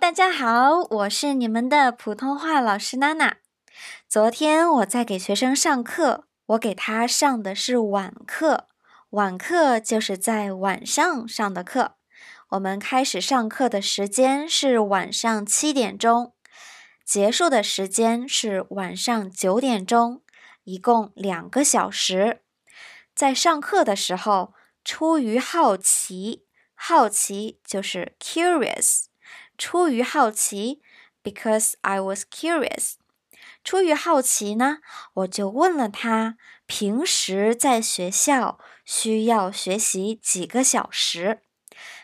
[0.00, 3.38] 大家好，我是你们的普通话老师娜娜。
[4.08, 8.68] 昨天我在给学生上课，我给他上的是晚课。
[9.10, 11.94] 晚课就是在晚上上的课。
[12.50, 16.34] 我们开始上课的时间是晚上七点钟，
[17.04, 20.22] 结束的时间是晚上九点钟，
[20.64, 22.42] 一共两个小时。
[23.14, 24.52] 在上课的时候，
[24.84, 26.44] 出于好奇，
[26.74, 29.04] 好奇就是 curious。
[29.58, 30.82] 出于好奇
[31.22, 32.94] ，because I was curious。
[33.64, 34.78] 出于好奇呢，
[35.14, 41.40] 我就问了他，平时在学校需要学习几个小时？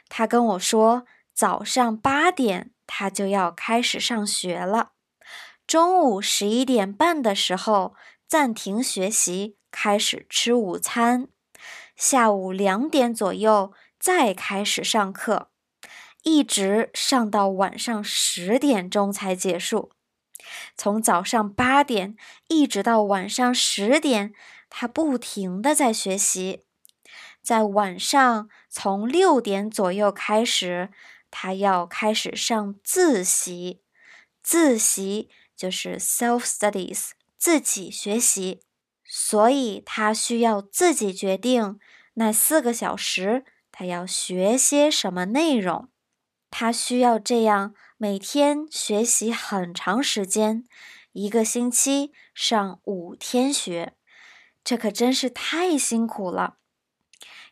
[0.08, 4.92] 他跟我说，早上八点他就要开始上学了，
[5.66, 7.94] 中午十一点半的时候
[8.26, 11.28] 暂停学习，开始吃午餐，
[11.94, 15.51] 下午两点左右再开始上课，
[16.22, 19.90] 一直上到晚上十点钟才结束。
[20.76, 22.16] 从早上八点
[22.48, 24.32] 一直到晚上十点，
[24.68, 26.64] 他不停的在学习。
[27.42, 30.90] 在晚上从六点左右开始，
[31.30, 33.82] 他要开始上自习。
[34.42, 38.62] 自习就是 self studies，自己学习。
[39.04, 41.78] 所以他需要自己决定
[42.14, 45.88] 那四个小时他要学些什么内容。
[46.52, 47.74] 他需要这样。
[47.96, 50.64] 每天学习很长时间，
[51.12, 53.94] 一个星期上五天学，
[54.64, 56.56] 这可真是太辛苦了。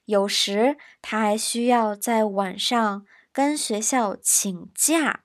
[0.06, 5.22] 有时他还需要在晚上跟学校请假，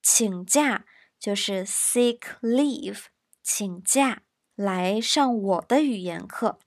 [0.00, 0.84] 请假
[1.18, 3.06] 就是 sick leave，
[3.42, 4.22] 请假
[4.54, 6.60] 来上我的语言课。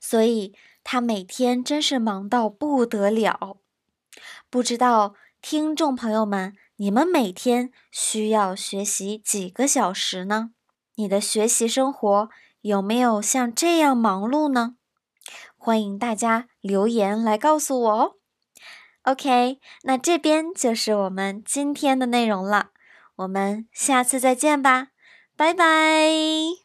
[0.00, 3.58] 所以他每天真是忙到不得了。
[4.50, 6.54] 不知道听众朋友们。
[6.76, 10.52] 你们每天需要学习几个小时呢？
[10.94, 12.30] 你的学习生活
[12.62, 14.76] 有没有像这样忙碌呢？
[15.58, 18.12] 欢迎大家留言来告诉我哦。
[19.02, 22.70] OK，那这边就是我们今天的内容了，
[23.16, 24.88] 我们下次再见吧，
[25.36, 26.60] 拜拜。